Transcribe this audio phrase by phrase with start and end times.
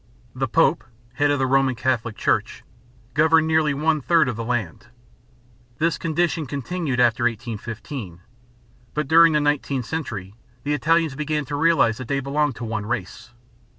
[0.33, 2.63] The Pope, head of the Roman Catholic Church,
[3.13, 4.87] governed nearly one third of the land.
[5.77, 8.19] This condition continued after 1815.
[8.95, 10.33] But during the nineteenth century
[10.63, 13.31] the Italians began to realize that they belonged to one race.